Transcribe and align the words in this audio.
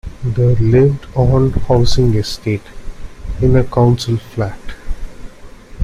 The 0.23 0.55
lived 0.59 1.05
on 1.15 1.53
a 1.53 1.59
housing 1.59 2.15
estate, 2.15 2.63
in 3.39 3.55
a 3.55 3.63
council 3.63 4.17
flat 4.17 4.57